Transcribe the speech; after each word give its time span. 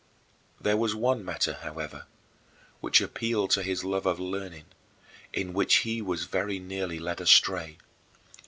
There 0.59 0.77
was 0.77 0.95
one 0.95 1.23
matter, 1.23 1.59
however, 1.61 2.07
which 2.79 3.01
appealed 3.01 3.51
to 3.51 3.61
his 3.61 3.83
love 3.83 4.07
of 4.07 4.19
learning, 4.19 4.65
in 5.31 5.53
which 5.53 5.75
he 5.85 6.01
was 6.01 6.23
very 6.23 6.57
nearly 6.57 6.97
led 6.97 7.21
astray. 7.21 7.77